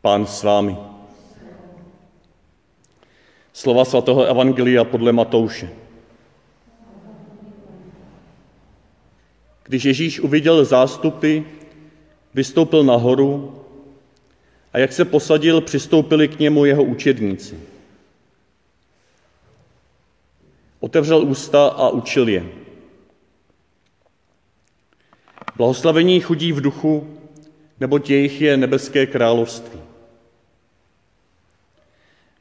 [0.00, 0.76] Pán s vámi.
[3.52, 5.70] Slova svatého Evangelia podle Matouše.
[9.64, 11.40] Když Ježíš uviděl zástupy,
[12.34, 13.64] vystoupil nahoru
[14.72, 17.60] a jak se posadil, přistoupili k němu jeho učedníci.
[20.80, 22.46] Otevřel ústa a učil je.
[25.56, 27.18] Blahoslavení chudí v duchu,
[27.80, 29.87] neboť jejich je nebeské království.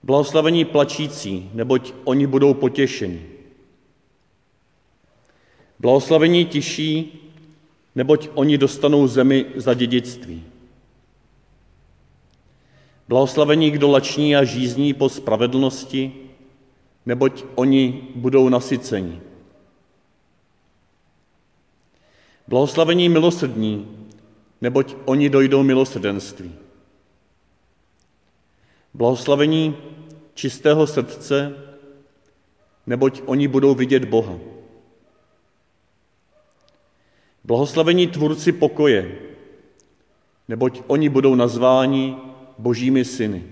[0.07, 3.21] Blahoslavení plačící, neboť oni budou potěšeni.
[5.79, 7.19] Blahoslavení tiší,
[7.95, 10.43] neboť oni dostanou zemi za dědictví.
[13.07, 16.13] Blahoslavení, kdo lační a žízní po spravedlnosti,
[17.05, 19.21] neboť oni budou nasyceni.
[22.47, 23.87] Blahoslavení milosrdní,
[24.61, 26.66] neboť oni dojdou milosrdenství.
[28.97, 29.77] Blahoslavení
[30.33, 31.53] čistého srdce,
[32.85, 34.39] neboť oni budou vidět Boha.
[37.43, 39.19] Blahoslavení tvůrci pokoje,
[40.47, 42.17] neboť oni budou nazváni
[42.57, 43.43] božími syny.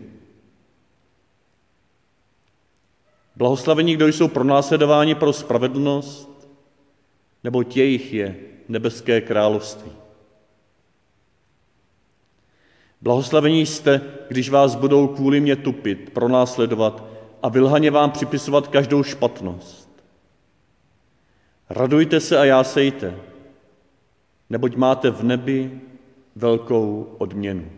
[3.36, 6.48] Blahoslavení, kdo jsou pronásledováni pro spravedlnost,
[7.44, 8.36] neboť jejich je
[8.68, 10.05] nebeské království.
[13.06, 17.04] Blahoslavení jste, když vás budou kvůli mě tupit, pronásledovat
[17.44, 20.04] a vylhaně vám připisovat každou špatnost.
[21.70, 23.20] Radujte se a jásejte,
[24.50, 25.82] neboť máte v nebi
[26.36, 27.72] velkou odměnu.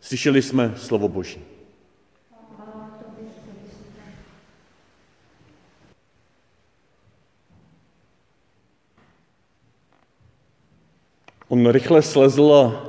[0.00, 1.40] Slyšeli jsme slovo Boží.
[11.50, 12.86] On rychle slezl a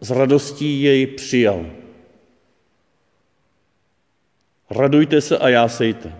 [0.00, 1.66] s radostí jej přijal.
[4.70, 6.16] Radujte se a jásejte,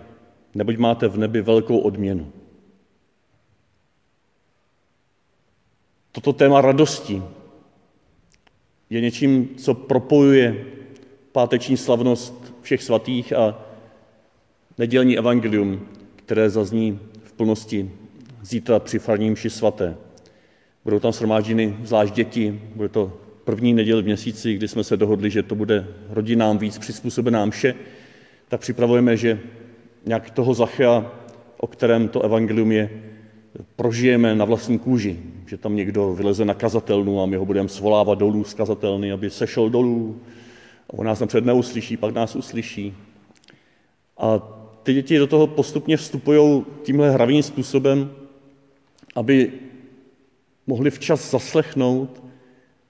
[0.55, 2.31] neboť máte v nebi velkou odměnu.
[6.11, 7.23] Toto téma radosti
[8.89, 10.65] je něčím, co propojuje
[11.31, 13.65] páteční slavnost všech svatých a
[14.77, 17.91] nedělní evangelium, které zazní v plnosti
[18.41, 19.97] zítra při farním ši svaté.
[20.83, 25.29] Budou tam shromážděny zvlášť děti, bude to první neděli v měsíci, kdy jsme se dohodli,
[25.29, 27.75] že to bude rodinám víc přizpůsobená mše,
[28.47, 29.39] tak připravujeme, že
[30.05, 31.11] nějak toho Zachea,
[31.57, 32.89] o kterém to evangelium je,
[33.75, 35.19] prožijeme na vlastní kůži.
[35.45, 39.29] Že tam někdo vyleze na kazatelnu a my ho budeme svolávat dolů z kazatelny, aby
[39.29, 40.19] sešel dolů.
[40.89, 42.93] A on nás napřed neuslyší, pak nás uslyší.
[44.17, 44.39] A
[44.83, 48.11] ty děti do toho postupně vstupují tímhle hravým způsobem,
[49.15, 49.51] aby
[50.67, 52.23] mohli včas zaslechnout,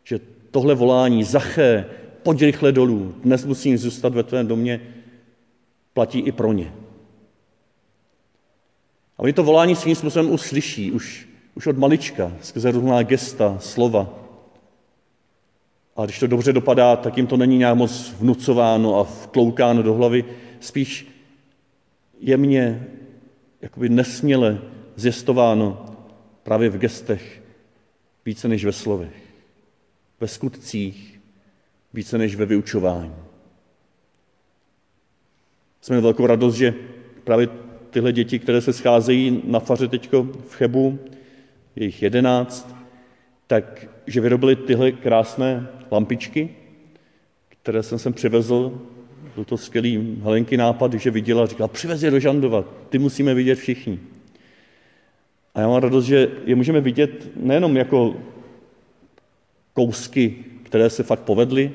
[0.04, 0.20] že
[0.52, 1.86] tohle volání, Zaché,
[2.24, 4.82] pojď rychle dolů, dnes musím zůstat ve tvém domě,
[5.94, 6.74] platí i pro ně.
[9.18, 13.58] A oni to volání svým způsobem už slyší, už, už od malička, skrze různá gesta,
[13.60, 14.20] slova.
[15.96, 19.94] A když to dobře dopadá, tak jim to není nějak moc vnucováno a vtloukáno do
[19.94, 20.26] hlavy,
[20.60, 21.08] spíš
[22.20, 22.88] jemně,
[23.62, 24.62] jakoby nesměle
[24.96, 25.86] zjistováno
[26.44, 27.41] právě v gestech,
[28.26, 29.14] více než ve slovech,
[30.20, 31.20] ve skutcích,
[31.94, 33.16] více než ve vyučování.
[35.82, 36.74] Jsme velkou radost, že
[37.24, 37.48] právě
[37.90, 41.00] tyhle děti, které se scházejí na faře teďko v Chebu,
[41.76, 42.76] je jich jedenáct,
[43.48, 46.50] tak, že vyrobili tyhle krásné lampičky,
[47.50, 48.82] které jsem sem přivezl.
[49.36, 53.56] Byl to skvělý Helenky nápad, že viděla, říkala, přivez je do Žandova, ty musíme vidět
[53.56, 54.00] všichni.
[55.56, 58.16] A já mám radost, že je můžeme vidět nejenom jako
[59.74, 61.72] kousky, které se fakt povedly,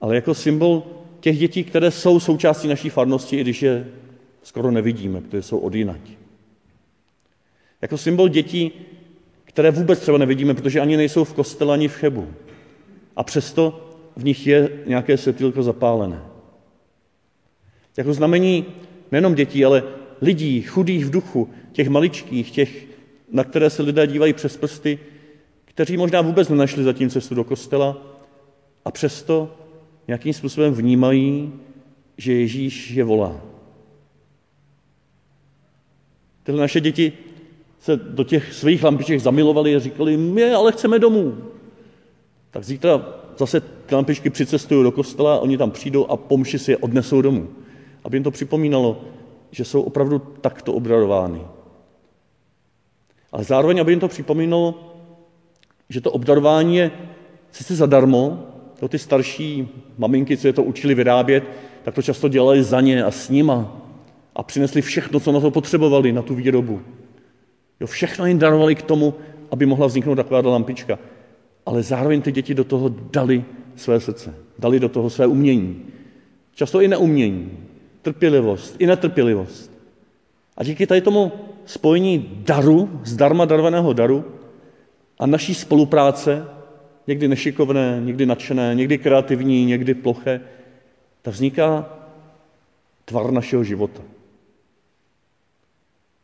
[0.00, 0.82] ale jako symbol
[1.20, 3.88] těch dětí, které jsou součástí naší farnosti, i když je
[4.42, 6.00] skoro nevidíme, protože jsou odjinať.
[7.82, 8.72] Jako symbol dětí,
[9.44, 12.28] které vůbec třeba nevidíme, protože ani nejsou v kostele, ani v chebu.
[13.16, 16.22] A přesto v nich je nějaké světýlko zapálené.
[17.96, 18.64] Jako znamení
[19.12, 19.82] nejenom dětí, ale
[20.20, 22.86] lidí, chudých v duchu, těch maličkých, těch,
[23.32, 24.98] na které se lidé dívají přes prsty,
[25.64, 28.16] kteří možná vůbec nenašli zatím cestu do kostela
[28.84, 29.56] a přesto
[30.08, 31.52] nějakým způsobem vnímají,
[32.16, 33.40] že Ježíš je volá.
[36.42, 37.12] Tyhle naše děti
[37.80, 41.38] se do těch svých lampiček zamilovali a říkali, my ale chceme domů.
[42.50, 43.06] Tak zítra
[43.38, 47.48] zase ty lampičky přicestují do kostela, oni tam přijdou a pomši si je odnesou domů.
[48.04, 49.04] Aby jim to připomínalo,
[49.52, 51.40] jsou opravdu takto obradovány.
[53.32, 54.92] Ale zároveň, aby jim to připomínalo,
[55.88, 56.90] že to obdarování je
[57.52, 58.46] sice zadarmo,
[58.80, 61.44] to ty starší maminky, co je to učili vyrábět,
[61.82, 63.82] tak to často dělali za ně a s nima
[64.34, 66.80] a přinesli všechno, co na to potřebovali, na tu výrobu.
[67.80, 69.14] Jo, všechno jim darovali k tomu,
[69.50, 70.98] aby mohla vzniknout taková lampička.
[71.66, 73.44] Ale zároveň ty děti do toho dali
[73.76, 75.82] své srdce, dali do toho své umění.
[76.54, 77.52] Často i neumění,
[78.06, 79.70] trpělivost, i netrpělivost.
[80.56, 81.32] A díky tady tomu
[81.64, 84.24] spojení daru, zdarma darovaného daru
[85.18, 86.46] a naší spolupráce,
[87.06, 90.40] někdy nešikovné, někdy nadšené, někdy kreativní, někdy ploché,
[91.22, 91.90] tak vzniká
[93.04, 94.02] tvar našeho života.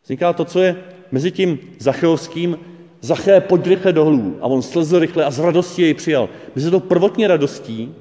[0.04, 0.76] Vzniká to, co je
[1.10, 2.58] mezi tím Zachovským,
[3.00, 4.38] Zaché, pojď rychle dolů.
[4.40, 6.28] A on slezl rychle a z radosti jej přijal.
[6.54, 7.94] Mezi to prvotní radostí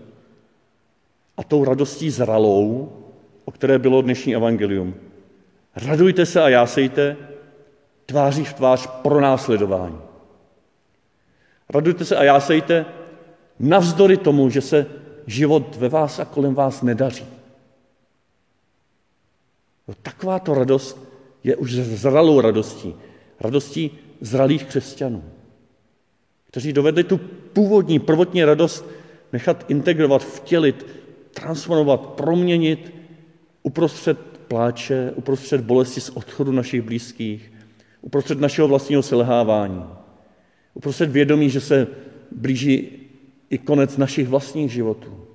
[1.37, 2.89] a tou radostí zralou,
[3.45, 4.95] o které bylo dnešní evangelium.
[5.75, 7.17] Radujte se a jásejte,
[8.05, 9.97] tváří v tvář pro následování.
[11.69, 12.85] Radujte se a jásejte
[13.59, 14.85] navzdory tomu, že se
[15.27, 17.25] život ve vás a kolem vás nedaří.
[19.87, 21.07] No, takováto radost
[21.43, 22.95] je už zralou radostí.
[23.39, 23.91] Radostí
[24.21, 25.23] zralých křesťanů,
[26.47, 27.17] kteří dovedli tu
[27.53, 28.85] původní, prvotní radost
[29.33, 30.85] nechat integrovat, vtělit,
[31.33, 33.00] transformovat, proměnit
[33.63, 34.17] uprostřed
[34.47, 37.51] pláče, uprostřed bolesti z odchodu našich blízkých,
[38.01, 39.83] uprostřed našeho vlastního selhávání,
[40.73, 41.87] uprostřed vědomí, že se
[42.31, 42.89] blíží
[43.49, 45.27] i konec našich vlastních životů.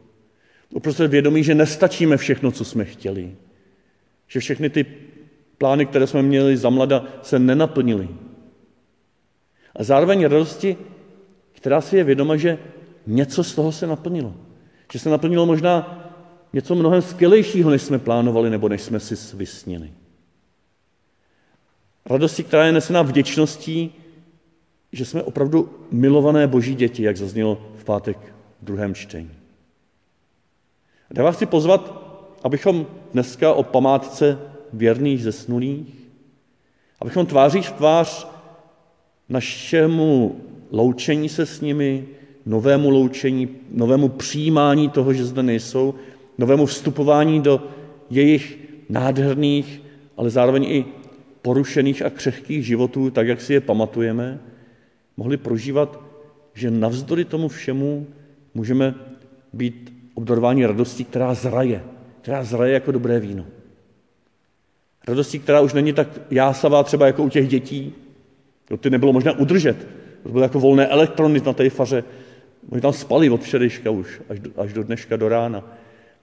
[0.75, 3.37] Uprostřed vědomí, že nestačíme všechno, co jsme chtěli.
[4.28, 4.87] Že všechny ty
[5.58, 8.08] plány, které jsme měli za mlada, se nenaplnily.
[9.76, 10.76] A zároveň radosti,
[11.52, 12.58] která si je vědoma, že
[13.06, 14.34] něco z toho se naplnilo.
[14.93, 16.06] Že se naplnilo možná
[16.53, 19.93] něco mnohem skvělejšího, než jsme plánovali nebo než jsme si vysnili.
[22.07, 23.93] Radosti, která je nesena vděčností,
[24.93, 28.19] že jsme opravdu milované boží děti, jak zaznělo v pátek
[28.63, 29.31] v druhém čtení.
[31.17, 32.07] Já vás chci pozvat,
[32.43, 34.39] abychom dneska o památce
[34.73, 35.95] věrných zesnulých,
[37.01, 38.27] abychom tváří v tvář
[39.29, 40.41] našemu
[40.71, 42.09] loučení se s nimi,
[42.47, 45.95] novému loučení, novému přijímání toho, že zde nejsou,
[46.38, 47.69] novému vstupování do
[48.11, 49.83] jejich nádherných,
[50.17, 50.85] ale zároveň i
[51.43, 54.38] porušených a křehkých životů, tak jak si je pamatujeme,
[55.17, 56.00] mohli prožívat,
[56.55, 58.06] že navzdory tomu všemu
[58.55, 58.94] můžeme
[59.53, 61.83] být obdarováni radostí, která zraje,
[62.21, 63.47] která zraje jako dobré víno.
[65.09, 67.94] Radostí, která už není tak jásavá třeba jako u těch dětí,
[68.71, 69.77] jo, ty nebylo možné udržet.
[70.23, 72.05] To byly jako volné elektrony na té faře.
[72.71, 75.65] Oni tam spali od včerejška už, až do, až do dneška, do rána.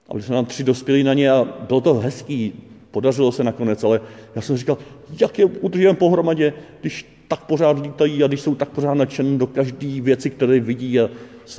[0.08, 2.52] A byli jsme nám tři dospělí na ně a bylo to hezký,
[2.90, 4.00] podařilo se nakonec, ale
[4.34, 4.78] já jsem říkal,
[5.20, 9.46] jak je udržujeme pohromadě, když tak pořád lítají a když jsou tak pořád nadšení do
[9.46, 11.08] každé věci, které vidí a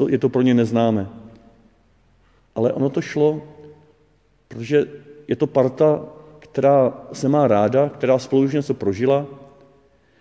[0.07, 1.09] je to pro ně neznáme.
[2.55, 3.41] Ale ono to šlo,
[4.47, 4.85] protože
[5.27, 6.05] je to parta,
[6.39, 9.25] která se má ráda, která spolu už něco prožila.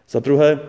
[0.08, 0.60] Za druhé,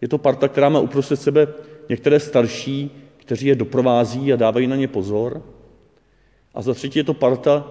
[0.00, 1.48] je to parta, která má uprostřed sebe
[1.88, 5.42] některé starší, kteří je doprovází a dávají na ně pozor.
[6.54, 7.70] A za třetí je to parta,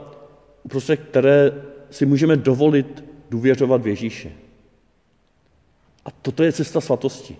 [0.64, 1.52] uprostřed které
[1.90, 4.32] si můžeme dovolit důvěřovat v Ježíše.
[6.06, 7.38] A toto je cesta svatosti.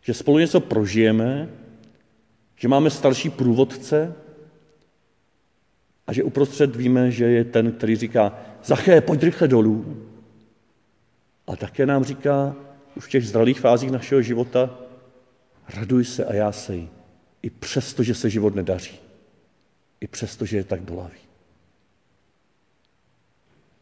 [0.00, 1.48] Že spolu něco prožijeme,
[2.56, 4.14] že máme starší průvodce
[6.06, 10.06] a že uprostřed víme, že je ten, který říká, Zaché, pojď rychle dolů.
[11.46, 12.56] A také nám říká
[12.96, 14.78] už v těch zralých fázích našeho života,
[15.68, 16.88] raduj se a jásej,
[17.42, 19.09] i přesto, že se život nedaří.
[20.00, 21.18] I přesto, že je tak bolavý.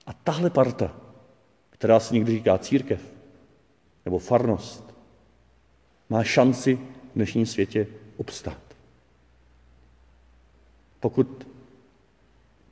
[0.06, 0.96] A tahle parta,
[1.70, 3.00] která se někdy říká církev
[4.04, 4.94] nebo farnost,
[6.08, 8.62] má šanci v dnešním světě obstát.
[11.00, 11.48] Pokud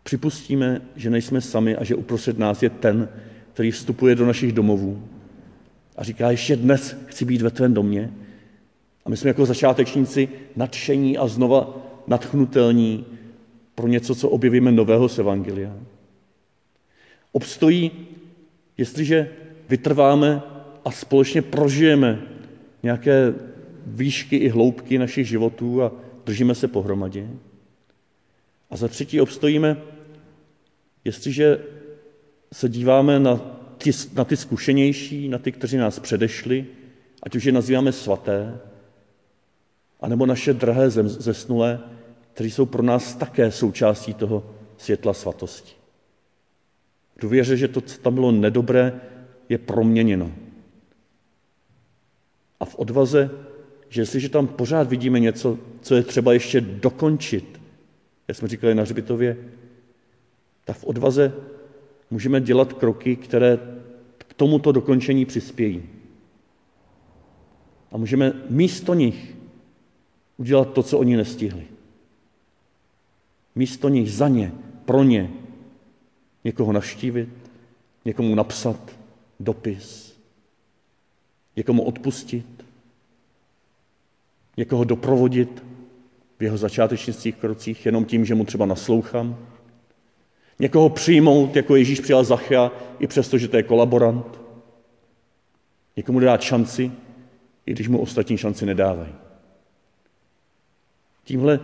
[0.02, 3.08] připustíme, že nejsme sami a že uprostřed nás je ten,
[3.52, 5.08] který vstupuje do našich domovů
[5.96, 8.12] a říká, ještě dnes chci být ve tvém domě.
[9.04, 11.76] A my jsme jako začátečníci nadšení a znova
[12.06, 13.06] nadchnutelní
[13.76, 15.76] pro něco, co objevíme nového z Evangelia.
[17.32, 17.90] Obstojí,
[18.76, 19.30] jestliže
[19.68, 20.42] vytrváme
[20.84, 22.22] a společně prožijeme
[22.82, 23.34] nějaké
[23.86, 25.92] výšky i hloubky našich životů a
[26.26, 27.28] držíme se pohromadě.
[28.70, 29.76] A za třetí obstojíme,
[31.04, 31.60] jestliže
[32.52, 33.36] se díváme na
[33.78, 36.66] ty, na ty zkušenější, na ty, kteří nás předešli,
[37.22, 38.58] ať už je nazýváme svaté,
[40.00, 41.80] anebo naše drahé zesnulé,
[42.36, 44.44] kteří jsou pro nás také součástí toho
[44.76, 45.72] světla svatosti.
[47.20, 49.00] Důvěře, že to, co tam bylo nedobré,
[49.48, 50.32] je proměněno.
[52.60, 53.30] a v odvaze,
[53.88, 57.60] že jestliže tam pořád vidíme něco, co je třeba ještě dokončit,
[58.28, 59.36] jak jsme říkali na Hřbitově,
[60.64, 61.32] tak v odvaze
[62.10, 63.58] můžeme dělat kroky, které
[64.18, 65.82] k tomuto dokončení přispějí.
[67.92, 69.36] A můžeme místo nich
[70.36, 71.75] udělat to, co oni nestihli.
[73.56, 74.52] Místo nich za ně,
[74.84, 75.30] pro ně,
[76.44, 77.28] někoho navštívit,
[78.04, 78.96] někomu napsat
[79.40, 80.16] dopis,
[81.56, 82.64] někomu odpustit,
[84.56, 85.64] někoho doprovodit
[86.38, 89.38] v jeho začátečnických krocích jenom tím, že mu třeba naslouchám,
[90.58, 94.40] někoho přijmout, jako Ježíš přijal Zachia, i přesto, že to je kolaborant,
[95.96, 96.92] někomu dát šanci,
[97.66, 99.14] i když mu ostatní šanci nedávají.
[101.24, 101.60] Tímhle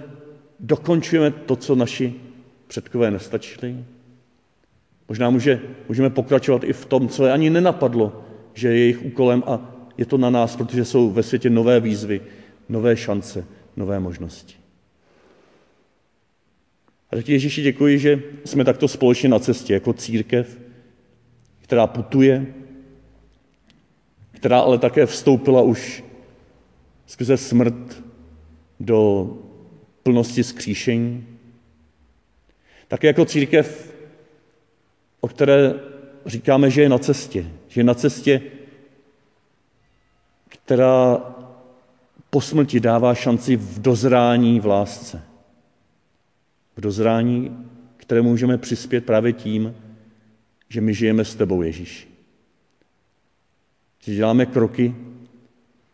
[0.61, 2.15] dokončujeme to, co naši
[2.67, 3.85] předkové nestačili.
[5.09, 9.43] Možná může, můžeme pokračovat i v tom, co je ani nenapadlo, že je jejich úkolem
[9.47, 12.21] a je to na nás, protože jsou ve světě nové výzvy,
[12.69, 13.45] nové šance,
[13.77, 14.55] nové možnosti.
[17.11, 20.59] A tak Ježíši děkuji, že jsme takto společně na cestě jako církev,
[21.61, 22.47] která putuje,
[24.33, 26.05] která ale také vstoupila už
[27.07, 28.03] skrze smrt
[28.81, 29.31] do
[30.03, 31.27] plnosti skříšení.
[32.89, 33.95] Také jako církev,
[35.21, 35.75] o které
[36.27, 38.43] říkáme, že je na cestě, že je na cestě,
[40.49, 41.19] která
[42.31, 45.23] po smrti dává šanci v dozrání v lásce.
[46.77, 47.67] V dozrání,
[47.97, 49.77] které můžeme přispět právě tím,
[50.69, 52.09] že my žijeme s tebou, Ježíši.
[54.05, 54.95] Že děláme kroky,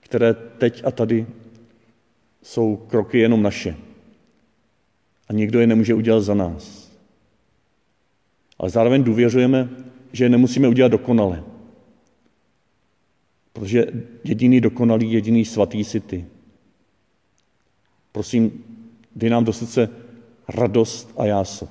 [0.01, 1.27] které teď a tady
[2.43, 3.77] jsou kroky jenom naše.
[5.29, 6.93] A nikdo je nemůže udělat za nás.
[8.59, 9.69] Ale zároveň důvěřujeme,
[10.13, 11.45] že je nemusíme udělat dokonale.
[13.53, 13.87] Protože
[14.25, 16.27] jediný dokonalý, jediný svatý si ty.
[18.13, 18.65] Prosím,
[19.17, 19.89] dej nám do srdce
[20.49, 21.71] radost a jásot.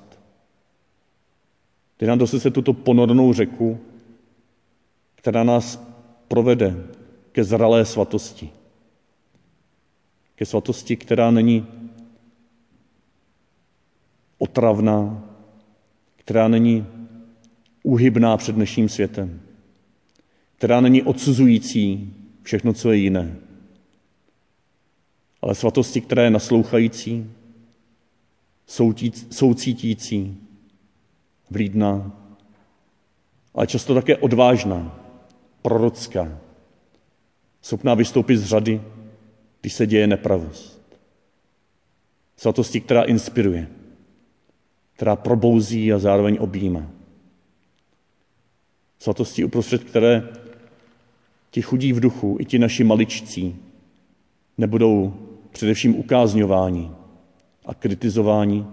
[1.99, 3.79] Dej nám do srdce tuto ponornou řeku,
[5.15, 5.87] která nás
[6.27, 6.83] provede
[7.31, 8.49] ke zralé svatosti.
[10.35, 11.67] Ke svatosti, která není
[14.37, 15.23] otravná,
[16.15, 16.87] která není
[17.83, 19.41] úhybná před dnešním světem,
[20.57, 22.13] která není odsuzující
[22.43, 23.35] všechno, co je jiné,
[25.41, 27.31] ale svatosti, která je naslouchající,
[29.29, 30.37] soucítící,
[31.49, 32.11] vlídná,
[33.53, 34.99] ale často také odvážná,
[35.61, 36.39] prorocká,
[37.61, 38.81] schopná vystoupit z řady,
[39.61, 40.81] když se děje nepravost.
[42.37, 43.67] Svatosti, která inspiruje,
[44.97, 46.89] která probouzí a zároveň objímá.
[48.99, 50.29] Svatosti, uprostřed které
[51.51, 53.55] ti chudí v duchu, i ti naši maličcí,
[54.57, 55.13] nebudou
[55.51, 56.91] především ukázňováni
[57.65, 58.65] a kritizováni,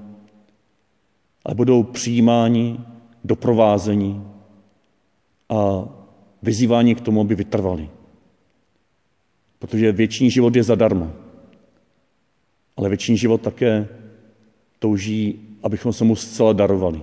[1.44, 2.80] ale budou přijímáni,
[3.24, 4.20] doprovázeni
[5.48, 5.88] a
[6.42, 7.90] vyzýváni k tomu, aby vytrvali.
[9.58, 11.12] Protože věčný život je zadarmo.
[12.76, 13.88] Ale věčný život také
[14.78, 17.02] touží, abychom se mu zcela darovali.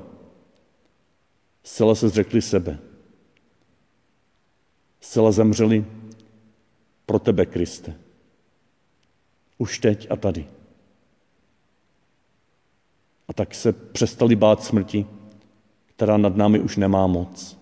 [1.64, 2.80] Zcela se zřekli sebe.
[5.00, 5.86] Zcela zemřeli
[7.06, 7.96] pro tebe, Kriste.
[9.58, 10.48] Už teď a tady.
[13.28, 15.06] A tak se přestali bát smrti,
[15.86, 17.61] která nad námi už nemá moc.